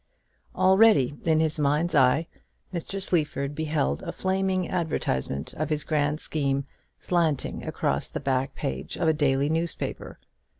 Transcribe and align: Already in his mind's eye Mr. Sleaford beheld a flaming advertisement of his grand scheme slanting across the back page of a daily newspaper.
Already 0.55 1.15
in 1.25 1.39
his 1.39 1.59
mind's 1.59 1.93
eye 1.93 2.25
Mr. 2.73 2.99
Sleaford 2.99 3.53
beheld 3.53 4.01
a 4.01 4.11
flaming 4.11 4.67
advertisement 4.67 5.53
of 5.53 5.69
his 5.69 5.83
grand 5.83 6.19
scheme 6.19 6.65
slanting 6.99 7.63
across 7.63 8.09
the 8.09 8.19
back 8.19 8.55
page 8.55 8.97
of 8.97 9.07
a 9.07 9.13
daily 9.13 9.47
newspaper. 9.47 10.17